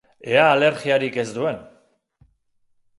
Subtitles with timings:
[0.31, 1.63] Ea alergiarik ez duen.